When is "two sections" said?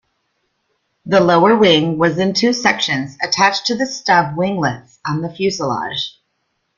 2.33-3.15